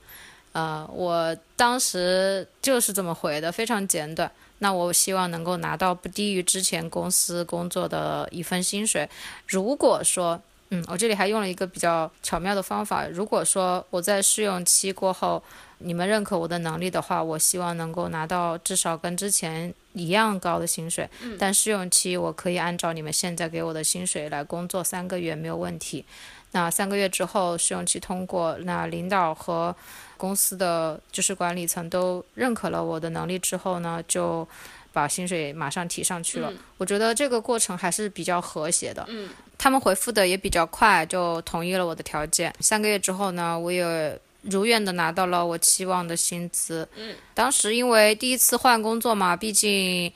[0.53, 4.31] 呃，我当时就是这么回的，非常简短。
[4.59, 9.09] 那我希望能够拿到不低于之前公司工作的一份薪水。
[9.47, 13.05] 如果说，嗯，我这里还用了一个比较巧妙的方法。
[13.07, 15.43] 如果说我在试用期过后，
[15.79, 21.09] 你们认可我的能力的话，我希望能够拿到至少跟之前一样高的薪水。
[21.37, 26.05] 但试用期我可以按照你们现在给我的薪水来工作三个月没有问题。
[26.51, 29.75] 那三个月之后试用期通过，那领导和
[30.15, 34.47] 公司的就是管理层都认可了我的能力之后呢，就
[34.93, 36.51] 把薪水马上提上去了。
[36.77, 39.05] 我觉得这个过程还是比较和谐的。
[39.09, 39.29] 嗯。
[39.57, 42.53] 他们回复的也比较快，就同意了我的条件。
[42.59, 44.17] 三个月之后呢，我也。
[44.49, 46.87] 如愿的拿到了我期望的薪资。
[46.95, 50.11] 嗯，当时因为第一次换工作嘛，毕竟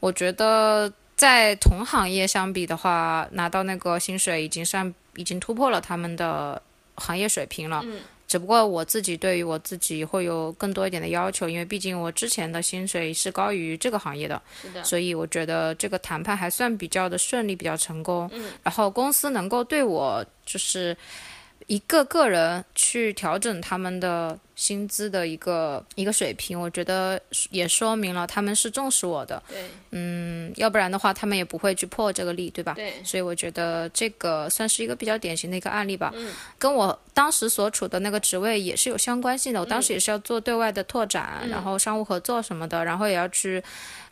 [0.00, 6.60] 我觉得在同行业相比的话，拿到那个薪水已经算已经突破了他们的
[6.94, 7.82] 行业水平了。
[7.84, 14.40] 嗯，只不过我自己对于我自己会有更多一点的要求，因为毕竟我之前的薪水是高于这个行业的。
[14.62, 14.82] 是的。
[14.82, 18.30] 所以我觉得这个谈判还算比较的顺利，比较成功。
[18.32, 18.52] 嗯。
[18.62, 20.96] 然后公司能够对我就是。
[21.68, 29.40] 一个个人去调整他们的薪资的一个一个水平，我觉得也说明了他们是重视我的。
[29.46, 32.72] 对，嗯，要不然的话，他们也不会去破这个例，对吧？
[32.72, 32.94] 对。
[33.04, 36.10] 所以我觉得这个算是一个比较典型的一个案例吧。
[36.16, 36.32] 嗯。
[36.58, 39.60] 跟我当时所处的那个职位也是有相关性的。
[39.60, 43.62] 我当时也是要做对外的拓展，然后商务合作什么的，然后也要去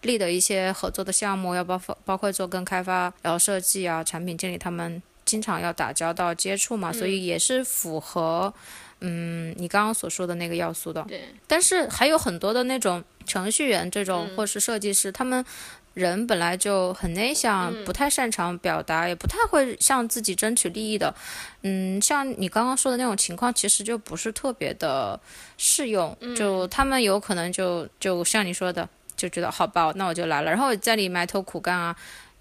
[0.03, 5.03] 立的一些合作的项目，要包包括做跟开发、然后设计啊、产品经理他们。
[5.27, 8.55] 经常要打交道、接触嘛，所以也是符合，
[9.01, 11.03] 嗯，你刚刚所说的那个要素的。
[11.03, 11.21] 对。
[11.47, 15.45] 但是还有很多的那种程序员这种，或是设计师，他们
[15.95, 21.13] 人本来就很内向，不太擅长表达，也不太会向自己争取利益的。
[21.63, 25.19] 嗯，像你刚刚说的那种情况，其实就不是特别的
[25.59, 26.17] 适用。
[26.37, 31.97] 就他们有可能就就像你说的，就觉得好吧，那我就来了，然后在里埋头苦干啊。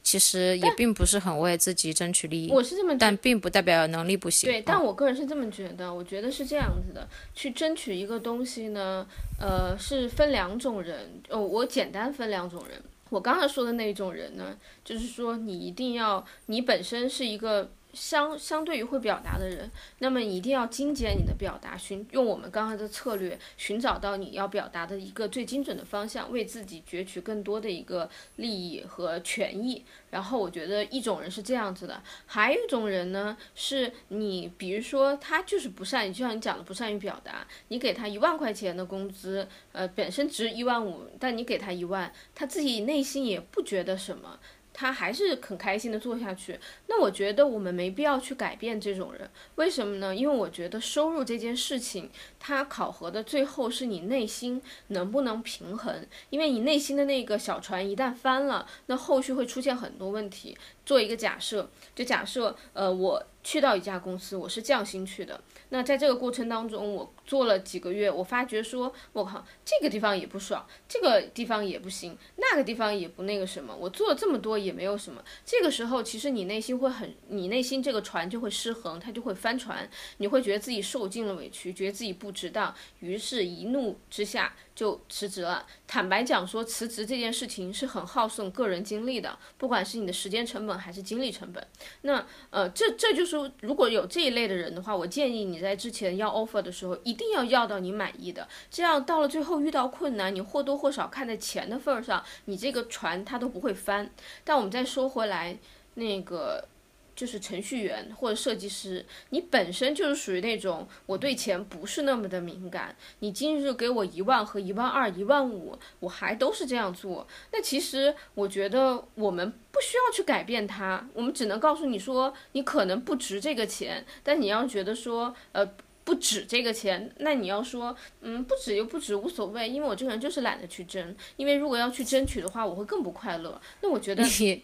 [0.05, 4.47] 其实也并不是很为自己争取利益，我是这么，但并不代表能力不行。
[4.47, 9.05] 对，但我个人是这么觉得，我觉得是这样子的，去争取一个东西呢，
[9.39, 12.79] 呃，是分两种人，哦，我简单分两种人。
[13.09, 17.71] 我刚才说的那种人呢，就是说你一定要，你本身是一个。
[17.95, 29.83] 相相对于会表达的人，那么你一定要精简你的表达，寻用我们刚才的策略，寻找到你要表达的一个最精准的方向，为自己攫取更多的一个利益和权益。
[30.11, 44.39] 然后我觉得一种人是这样子的，还有一种人呢，是你比如说他就是不善于，就像你讲的不善于表达，你给他一万块钱的工资，呃，本身值一万五，但你给他一万，他自己内心也不觉得什么。
[44.77, 50.13] 他还是很开心的做下去，那我觉得我们没必要去改变这种人，为什么呢？
[50.13, 60.57] 因为我觉得收入这件事情，它考核的最后是你内心能不能平衡，因为你内心的那个小船一旦翻了，那后续会出现很多问题。
[60.85, 65.39] 做一个假设，就假设，呃，我去到一家公司，我是降薪去的。
[65.69, 75.23] 那在这个过程当中，我做了几个月，我发觉说，我靠，这个地方也不爽，这个地方也不行，那个地方也不那个什么，我做了这么多也没有什么。
[75.45, 84.55] 这个时候，其实你内心会很，你内心这个船就会失衡，它就会翻船，你会觉得自己受尽了委屈，觉得自己不值当，于是一怒之下。
[84.75, 85.65] 就辞职了。
[85.87, 91.65] 坦白讲，说辞职这件事情是很耗损个人精力的，不管是你的时间成本还是精力成本。
[92.01, 98.47] 那呃，这这就是如果有这一类的人的话，我建议你在之前要 offer 的时候，一定要要到你满意的。
[98.69, 104.11] 这样到了最后遇到困难，你或多或少看在钱的份儿上，你这个船它都不会翻。
[104.43, 105.57] 但我们再说回来，
[105.93, 106.67] 那个
[107.15, 117.25] 就是程序员或者设计师，你本身就是属于那种我对钱不是那么的敏感，你今日给我一万和一万二、一万五，我还都是这样做。
[117.53, 125.67] 那其实我觉得我们不需要去改变它，我们只能告诉你说，你可能不值这个钱，但你要觉得说，呃。
[126.05, 133.59] 不止这个钱，那你要说，嗯，不止又不止，无所谓，因为我这个人就是懒得去争，因为如果要去争取的话，我会更不快乐。
[133.81, 134.63] 那我觉得你，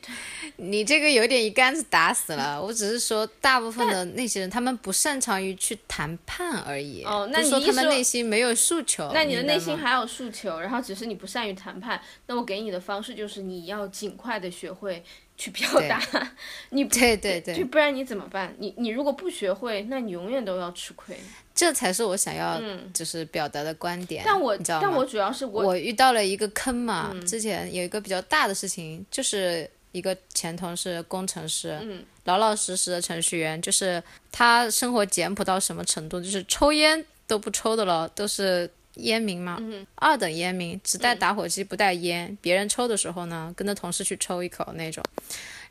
[0.57, 2.61] 你这个有点一竿子打死了。
[2.61, 7.03] 我只是说，大部分的那些人，他们不擅长于去谈判而已。
[7.03, 9.09] 哦，那你说他们内心没有诉求？
[9.11, 11.99] 那你的内心还有诉求，然后只是你不善于谈判。
[12.27, 15.03] 那我给你的方式就是，你要尽快的学会。
[15.37, 16.01] 去表达，
[16.69, 18.53] 你对对对，就不然你怎么办？
[18.59, 21.17] 你你如果不学会，那你永远都要吃亏。
[21.53, 22.61] 这才是我想要
[22.93, 24.23] 就是表达的观点。
[24.25, 27.13] 但我但我主要是我我遇到了一个坑嘛。
[27.27, 31.79] 之前有一个比较大的事情，就是一个前同事工程师，
[32.25, 38.69] 老老实实的程序员，就是他生活简朴到什么程度，就是抽烟都不抽的了，都是。
[38.95, 39.57] 烟民嘛，
[39.95, 42.37] 二等烟民，只带打火机不带烟。
[42.41, 45.03] 别人抽的时候呢，跟着同事去抽一口那种。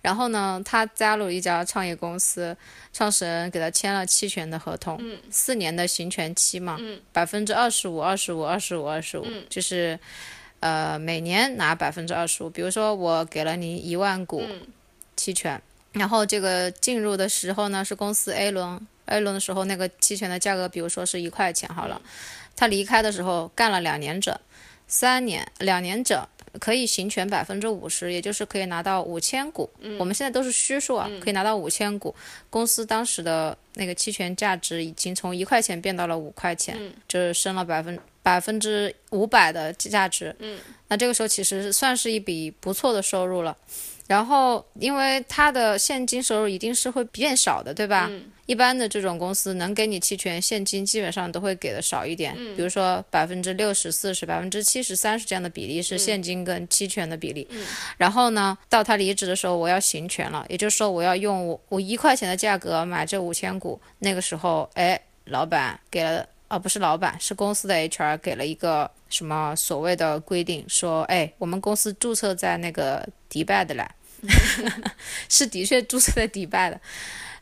[0.02, 2.56] 然后呢，他加入一家创业公司，
[2.90, 4.98] 创始人给他签了期权的合同，
[5.30, 6.78] 四年的行权期嘛，
[7.12, 10.00] 百分之二十五，二十五，二十五，二十五，就是
[10.60, 12.48] 呃每年拿百分之二十五。
[12.48, 14.42] 比如说我给了你一万股
[15.16, 15.60] 期权，
[15.92, 22.00] 然后这个进入的时候呢是公司 A 轮，A 轮的时候那个期权的价格，比如说是一块钱好了。
[22.56, 24.36] 他离开的时候干了两年整，
[24.86, 26.26] 三年两年整
[26.58, 29.70] 可以行权百分之五十，也就是可以拿到五千股。
[29.98, 32.14] 我们现在都是虚数啊，可以拿到五千股。
[32.50, 40.34] 公司当时的那个期权价值已经从一块钱变到了五块钱，就是升了百分百分之五百的价值。
[40.88, 43.56] 那这个时候其实算是一笔不错的收入了。
[44.08, 48.10] 然后，因为他的现金收入一定是会变少的，对吧？
[48.50, 52.34] 一般的这种公司能给你期权，现金基本上都会给的少一点。
[52.56, 57.46] 比如说百分之六十四十、百分之七十三十这样的比例是现金跟期权的比例。
[57.96, 63.80] 然后呢，到他离职的时候，我要行权了，也就是说我要用我我一块钱的价格买这五千股。
[64.00, 73.86] 那个时候，哎，老板给了，哦，不是老板，是公司的 HR 给了一个什么所谓的规定，说，哎，我们公司注册在那个迪拜的嘞。
[75.30, 76.78] 是的确注册在迪拜的，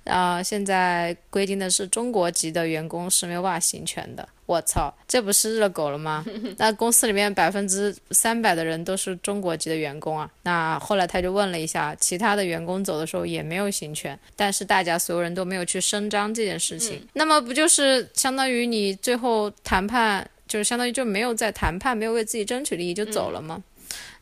[0.09, 4.29] 啊，现在规定的是中国籍的员工是没有办法行权的。
[4.47, 6.25] 我操，这不是热狗了吗？
[6.57, 10.31] 那公司里面百分之三百的人都是中国籍的员工啊。
[10.43, 17.07] 那后来他就问了一下，其他的员工走的时候也没有行权，但是大家所有人都没有去声张这件事情。
[17.13, 23.63] 那么不就是相当于你最后谈判，就是相当于就没有在谈判，没有为自己争取利益就走了吗？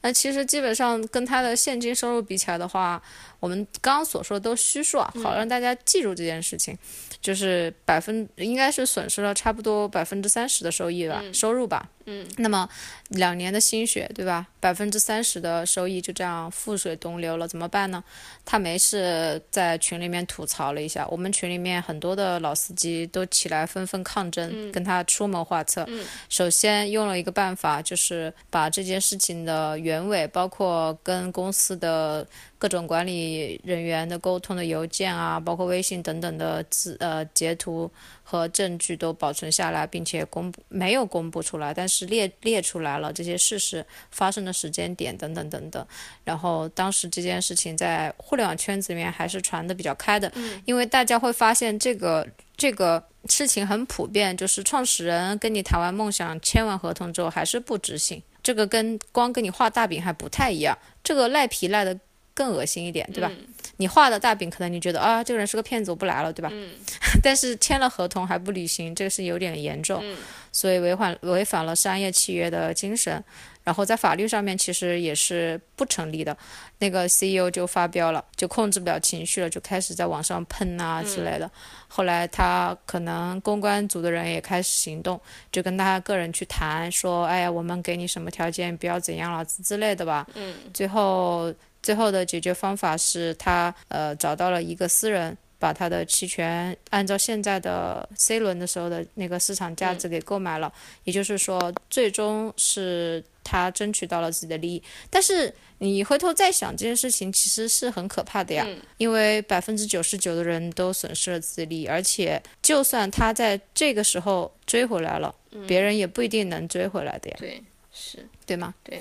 [0.02, 3.02] 那其实基本上跟他的现金收入比起来的话，
[3.40, 6.76] 我们刚刚所说的都虚数啊，好让大家记住这件事情，
[7.20, 11.88] 就是百分应该是损失了差不多百分之三十的收益吧，收入吧。
[12.08, 12.68] 嗯，那么
[13.08, 14.46] 两年的心血，对吧？
[14.60, 18.02] 百分之三十的收益就这样覆水东流了，怎么办呢？
[18.44, 25.84] 他没事在群里面吐槽了一下，我们群里面很多的老司机都起来纷纷抗争，跟他出谋划策。
[26.28, 32.24] 首先用了一个办法，就是把这件事情的原委，包括跟公司的
[32.58, 37.90] 各种管理人员的沟通的邮件啊，包括微信等等的字呃截图。
[38.28, 45.86] 和证据都保存下来，并且公布没有公布出来，但是列列出来了这些事实发生的时间点等等等等。
[46.24, 50.32] 然后当时这件事情在互联网圈子里面还是传的比较开的，
[50.64, 61.96] 因为大家会发现这个这个事情很普遍，就是创始人跟你谈完梦想、签完合同之后还是不执行，这个跟光跟你画大饼还不太一样，这个赖皮赖的
[62.36, 63.32] 更恶心一点，对吧？
[63.78, 66.50] 你画的大饼，可能你觉得啊，这个人是个骗子，我不来了，对吧？
[66.52, 66.70] 嗯。
[67.22, 70.04] 但是签了合同还不履行，这个是有点严重，
[70.52, 73.22] 所以违反违反了商业契约的精神，
[73.64, 76.36] 然后在法律上面其实也是不成立的。
[76.78, 81.50] 那个 CEO 就发飙了，就控制不了情绪了，就开始在网上喷啊之类的。
[81.88, 85.18] 后来他可能公关组的人也开始行动，
[85.50, 90.26] 就跟他个人去谈，说，哎呀，我们给你什么条件，不要怎样了之类的吧。
[90.34, 90.54] 嗯。
[90.72, 91.52] 最后。
[91.86, 100.72] 最后的解决方法是他呃找到了一个私人，把他的期权按照现在的 C 轮的时候的那个市场价值给购买了，
[101.04, 104.82] 也就是说最终是他争取到了自己的利益。
[105.08, 108.66] 但是你回头再想这件事情，其实是很可怕的呀，
[108.96, 115.32] 因为百分之九十九的人都损失了自己的利益，而且就算他在这个时候追回来了，
[115.68, 117.36] 别人也不一定能追回来的呀。
[117.38, 117.62] 对，
[117.92, 118.74] 是对吗？
[118.82, 119.00] 对，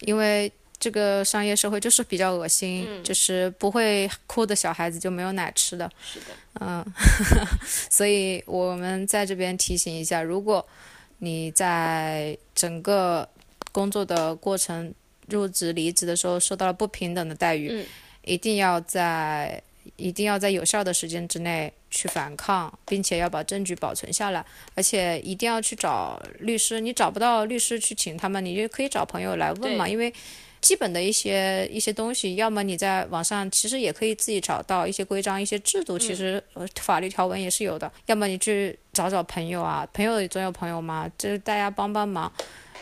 [0.00, 0.50] 因为。
[0.82, 5.88] 这个商业社会就是比较恶心，嗯就是不会哭的小孩子就没有奶吃的。
[6.04, 6.26] 是的，
[6.60, 6.84] 嗯，
[7.88, 10.66] 所以我们在这边提醒一下，如果
[11.18, 13.28] 你在整个
[13.70, 14.92] 工作的过程、
[15.28, 17.86] 入职、离职的时候受到了不平等的待遇，嗯
[18.24, 19.62] 一定要在
[19.94, 26.80] 一定要在有效的时间之内去反抗，并且要把证据保存下来，而且一定要去找律师。
[26.80, 30.12] 你找不到律师去请他们，你就可以找朋友来问嘛，因为。
[30.62, 37.90] 基本的一些一些东西，要么你在网上其实也可以自己找到一些规章、一些制度，其实呃法律条文也是有的。
[38.06, 42.32] 要么你去找找朋友啊，朋友总有朋友嘛，就是大家帮帮忙，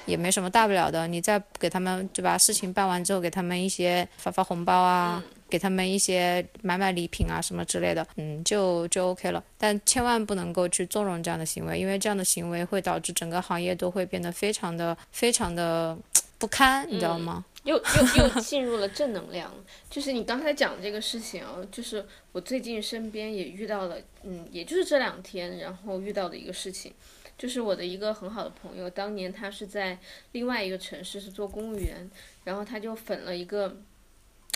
[0.05, 1.09] 也没什么大不了的。
[1.09, 9.43] 你再给他们就把事情办完之后，给他们一些发发红包啊，给他们一些买买礼品啊什么之类的，嗯，就就 OK 了。
[9.57, 15.97] 但千万不能够去纵容这样的行为，因为这样的行为会导致整个行业都会变得非常的非常的
[16.39, 17.45] 不堪，你知道吗？
[17.65, 19.53] 又又又 进入了正能量。
[19.89, 26.93] 就是你刚才讲这个事情啊，就是我最近身边也遇到了，嗯，也就是这两天，然后遇到的一个事情，
[27.37, 29.99] 就是我的一个很好的朋友，当年他是在
[30.33, 32.11] 另外一个城市是做公务员，
[32.45, 33.77] 然后他就粉了一个。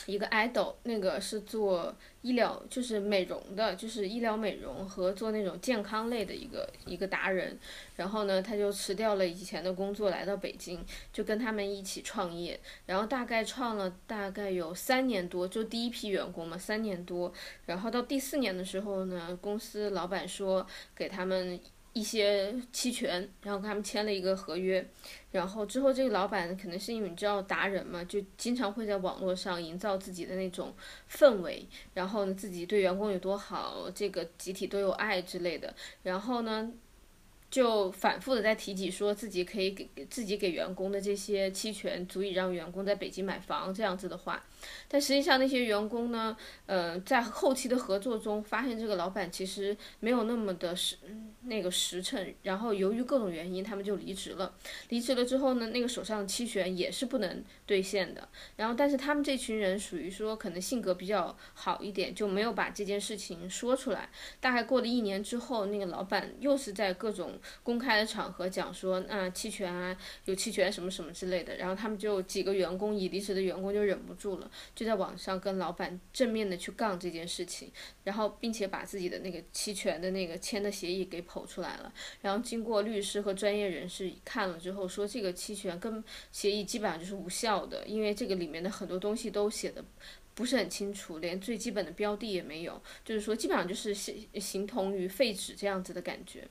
[0.06, 7.58] 一个 idol，那个是做医疗，就是美容的，就是医疗美容和做那种健康类的一个一个达人。
[7.96, 12.58] 然后呢，他就辞掉了以前的工作，来到北京，就跟他们一起创业。
[12.86, 17.32] 然后大概创了大概有三年多，就第一批员工嘛，三年多。
[17.66, 21.58] 然后到第四年的时候呢，公司老板说给他们
[21.92, 24.84] 一些期权，然后跟他们签了一个合约。
[25.34, 30.72] 然后之后这个老板可能是因为你知道达人嘛，就经常会在网络上营造自己的那种
[31.10, 35.74] 氛围，然后呢自己对员工有多好，这个集体都有爱之类的。
[36.02, 36.72] 然后呢。
[37.50, 44.44] 就反复的在提及说自己可以给自己给员工的这些期权足以让员工在北京买房这样子的话，
[44.88, 46.36] 但实际上那些员工呢，
[46.66, 50.96] 呃，在后期的合作中发现这个老板其实没有那么的实
[51.42, 54.54] 那个实诚，然后由于各种原因他们就离职了。
[54.88, 58.28] 离职了之后呢，那个手上的期权也是不能兑现的。
[58.56, 64.08] 然后但是他们这群人属于说可能性格比较好一点，就没有把这件事情说出来。
[64.40, 77.70] 大概过了一年之后，那个老板又是在各种公开的场合讲说，啊，期权啊，有期权什么什么之类的，然后他们就几个员工已离职的员工就忍不住了，就在网上跟老板正面的去杠这件事情，
[78.04, 86.02] 然后并且把自己的那个期权的那个签的协议给剖出来了，然后经过律师和专业人士看了之后，说这个期权跟
[86.32, 89.84] 协议基本上就是无效的，因为这个里面的很多东西都写的。
[90.34, 96.46] 不是很清楚，连最基本的标的也没有，就是说基本上就是形形同于废纸这样子的感觉。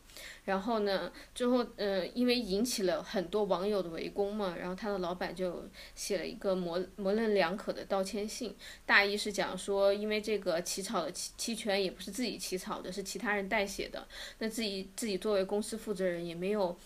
[0.45, 8.55] 然后呢，之后呃，因为引起了很多网友的围攻嘛，然后他的老板就写了一个模模棱两可的道歉信，
[8.85, 14.07] 大意是讲说，因为这个起草的期期权也不是自己起草的，是其他人代写的，
[14.39, 16.77] 那自己自己作为公司负责人也没有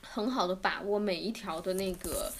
[0.00, 2.32] 很好的把握每一条的那个。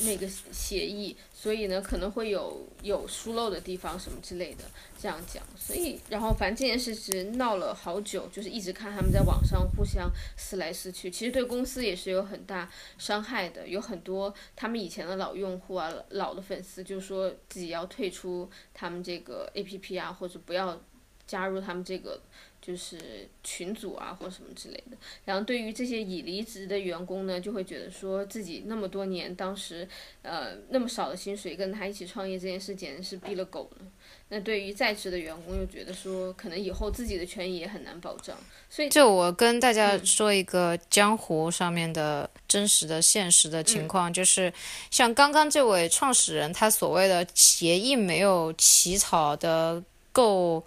[0.00, 4.64] 那个协议，所以呢可能会有有疏漏的地方什么之类的，
[5.00, 5.42] 这样讲。
[5.56, 12.68] 所以然后反正这件事情闹了好久，就是一直看他们在网上互相撕来撕去，其实对公司也是有很大
[12.98, 13.68] 伤害的。
[13.68, 20.80] 有很多他们以前的老用户啊、老的粉丝就说自己要退出他们这个 APP 啊，或者不要
[21.26, 22.20] 加入他们这个。
[22.64, 24.96] 就是群组啊，或什么之类的。
[25.26, 29.86] 然后对于这些已离职的员工呢，就会觉得说自己那么多年，当时
[30.22, 33.86] 呃那么少的薪水跟他一起创业这件事简直是逼了狗了。
[34.30, 38.34] 那对于在职的员工又觉得说，可能以后自己的权益也很难保障。
[38.70, 44.50] 所以就我跟大家说一个江湖上面的真实的现实的情况，就是
[44.90, 50.64] 像刚刚这位创始人，他所谓的协议没有起草的够。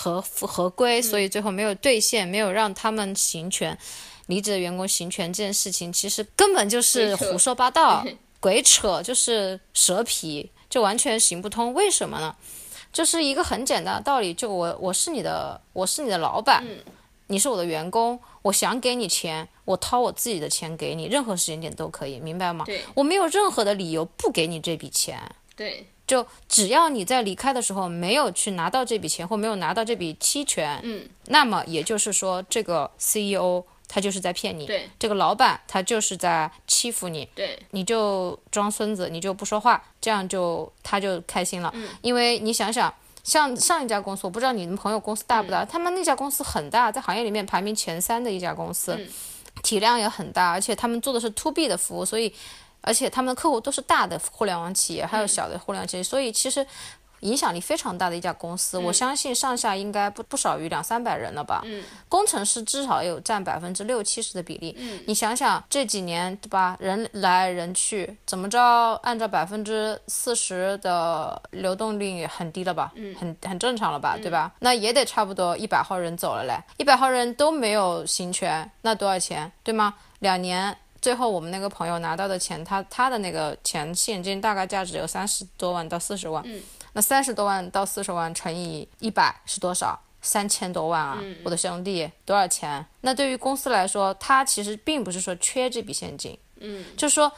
[0.00, 3.76] 合合规，所以最后没有兑现，没有让他们行权，
[4.26, 8.06] 离职的员工行权这件事情，其实根本就是胡说八道、
[8.38, 11.74] 鬼扯，就是蛇皮，就完全行不通。
[11.74, 12.36] 为什么呢？
[12.92, 16.64] 就是一个很简单的道理，就我我是你的，我是你的老板，
[17.26, 22.64] 你是我的员工，我想给你钱，我掏我自己的钱给你，任何时间点都可以，明白吗？
[22.94, 25.20] 我没有任何的理由不给你这笔钱。
[25.56, 25.88] 对。
[26.08, 42.92] 就只要你在离开的时候没有去拿到这笔钱或没有拿到这笔期权，嗯，那么也就是说这个 CEO 他就是在骗你，对，这个老板他就是在欺负你，对，你就装孙子，你就不说话，这样就他就开心了，嗯，因为你想想，
[43.22, 48.98] 像上一家公司，我不知道你们朋友公司大不大，他们那家公司很大，在行业里面排名前三的一家公司，
[49.62, 52.32] 体量也很大，而且他们做的是 to B 的服务，所以。
[52.88, 56.66] 而且他们的客户都是大的互联网企业，还有小的互联网企业，所以其实。
[57.22, 61.62] 影响力非常大的一家公司，我相信上下应该不不少于两三百人了吧。
[61.64, 64.72] 嗯，工程师至少有占百分之六七十的比例。
[64.78, 68.60] 嗯，你想想这几年对吧，人来人去，怎么着，
[69.02, 72.92] 按照百分之四十的流动率很低了吧？
[72.94, 74.52] 嗯，很很正常了吧，对吧？
[74.60, 79.96] 那也得差不多一百号人走了嘞，一百号人都没有行权，那多少钱，对吗？
[80.20, 80.78] 两年。
[81.00, 86.42] 最后我们那个朋友拿到的钱，他他的那个钱现金大概价值有三十多万到四十万。
[86.46, 86.60] 嗯。
[86.94, 89.98] 那三十多万到四十万乘以一百是多少？
[90.20, 91.22] 三千多万啊！
[91.44, 92.84] 我的兄弟，多少钱？
[93.02, 97.30] 那对于公司来说，他其实并不是说缺这笔现金，嗯，就是说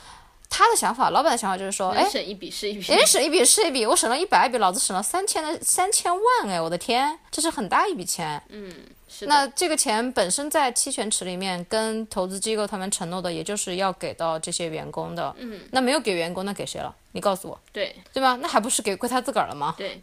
[0.51, 8.75] 他的想法，老板的想法就是说，哎，省一笔是一笔，人省一笔是一笔，我省了一百笔，老子省了三千的三千万，哎，我的天，这是很大一笔钱，嗯。
[9.13, 15.35] 是那这个钱本身在期权池里面，跟投资机构他们承诺的，也就是要给到这些员工的。
[15.37, 15.59] 嗯。
[15.73, 16.95] 那没有给员工，那给谁了？
[17.11, 17.61] 你告诉我。
[17.73, 17.93] 对。
[18.13, 18.39] 对吧？
[18.41, 19.75] 那还不是给归他自个儿了吗？
[19.77, 20.01] 对。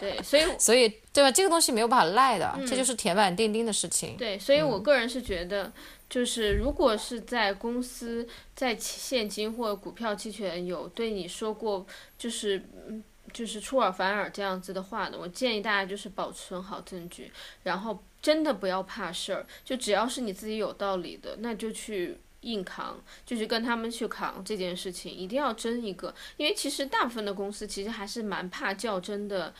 [0.00, 1.30] 对，所以所以对吧？
[1.30, 4.16] 这个东西没有办法赖的，这就是铁板钉钉的事情。
[4.16, 5.70] 对，所以我个人是觉得，
[6.10, 11.86] 就是如果是在公司在现金或股票期权有对你说过，
[12.18, 13.02] 就是嗯。
[13.32, 17.30] 就是出尔反尔这样子的话呢，我建议大家就是保存好证据，
[17.62, 29.54] 然后真的不要怕事儿，就只要是你自己有道理的，那就去硬扛，就是跟他们去扛这件事情，一定要争一个，因为其实大部分的公司其实还是蛮怕较真的。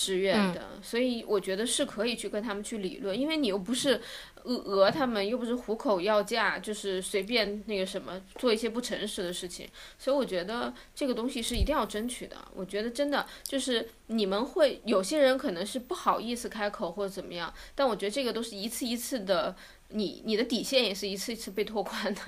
[0.00, 4.00] 志愿的，所以我觉得是可以去跟他们去理论，因为你又不是
[4.44, 12.36] 讹讹他们，又不是虎口要价，就是随便那个什么做一些不诚实的事情，所以我觉得这个东西是一定要争取的。
[12.54, 19.54] 我觉得真的就是你们会有些人可能是不好意思开口或者怎么样，但我觉得这个都是一次一次的。
[19.92, 22.20] 你你的底线也是一次一次被拓宽的，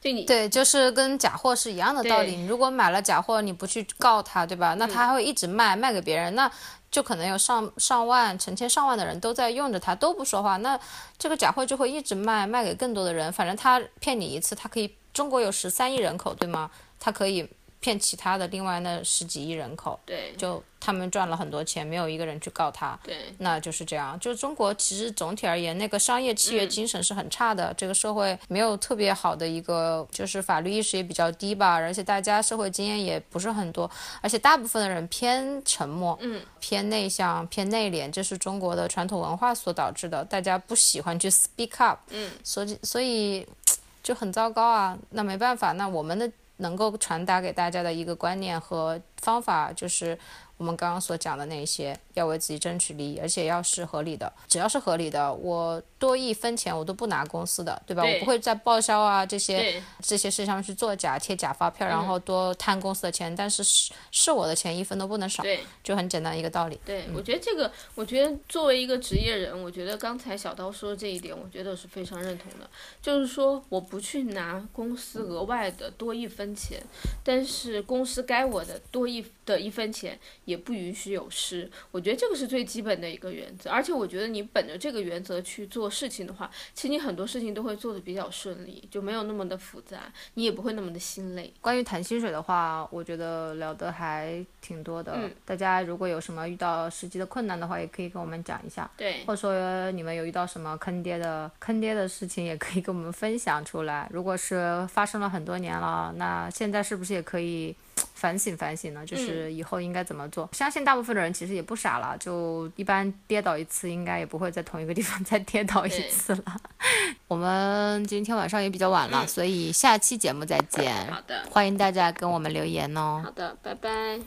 [0.00, 2.34] 对你对，就是跟假货是一样的道理。
[2.34, 4.72] 你如果买了假货，你不去告他，对吧？
[4.78, 6.50] 那他还会一直卖，卖给别人，那
[6.90, 10.78] 就可能有上上万、成千上万的人都在用着它，都不说话，那
[11.18, 13.32] 这个假货就会一直卖，卖给更多的人。
[13.32, 16.70] 反正他骗你一次，他可以，中国有十三亿人口，对吗？
[16.98, 17.48] 他可以。
[17.80, 24.20] 骗其他的另外那十几亿人口，对，就他们赚了很多钱，没有一个人去告他，对，那就是这样。
[24.20, 43.46] 就中国其实总体而言，那个商业契约精神是很差的，这个社会没有特别好的一个，就是法律意识也比较低吧，而且大家社会经验也不是很多，而且大部分的人偏沉默，嗯，偏内向，偏内敛，这是中国的传统文化所导致的，大家不喜欢去 speak up，嗯，所以所以
[44.02, 44.98] 就很糟糕啊。
[45.10, 46.30] 那没办法，那我们的。
[46.60, 50.18] 能够传达给大家的一个观念和方法就是。
[50.56, 58.02] 我们刚刚所讲的那些，要为自己争取利益，而且要是合理的，只要是合理的，我多一分钱我都不拿公司的，对吧？
[58.04, 65.42] 我不会在报销啊这些这些事上去做假贴假发票，然后多贪公司的钱，但是是是我的钱一分都不能少，
[65.82, 66.78] 就很简单一个道理。
[66.84, 72.68] 对，我觉得这个，我觉得作为一个职业人，我觉得刚才小刀说的这一点，我觉得是非常认同的，
[73.00, 76.78] 就是说我不去拿公司额外的多一分钱，
[77.24, 80.18] 但是公司该我的多一的一分钱。
[80.44, 83.70] 也不允许有失，我觉得这个是最基本的一个原则。
[83.70, 91.52] 而且我觉得你本着这个原则去做事情的话，其实你很多事情都会做得比较顺利，就没有那么的复杂，你也不会那么的心累。
[91.60, 95.30] 关于谈薪水的话，我觉得聊得还挺多的。
[95.44, 98.90] 大家如果有什么遇到实际的困难的话，也可以跟我们讲一下。
[98.96, 104.08] 对，或者说你们有遇到什么坑爹的坑爹的事情，也可以跟我们分享出来。
[104.10, 107.76] 如果是发生了很多年了，那现在是不是也可以？
[108.20, 110.46] 反省反省呢，就是以后应该怎么做？
[110.52, 116.56] 相信大部分的人其实也不傻了，就一般跌倒一次，应该也不会在同一个地方再跌倒一次了。
[117.26, 120.94] 我们今天晚上也比较晚了，所以下期节目再见。
[121.10, 123.22] 好的，欢迎大家跟我们留言哦。
[123.24, 124.20] 好的，拜拜。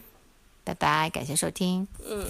[0.63, 1.87] 拜拜，感谢收听。
[2.03, 2.25] 嗯。